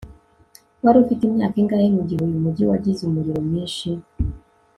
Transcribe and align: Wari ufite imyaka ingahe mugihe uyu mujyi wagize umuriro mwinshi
Wari 0.83 0.97
ufite 1.03 1.21
imyaka 1.25 1.55
ingahe 1.61 1.85
mugihe 1.97 2.21
uyu 2.27 2.43
mujyi 2.43 2.63
wagize 2.69 3.01
umuriro 3.03 3.39
mwinshi 3.47 3.89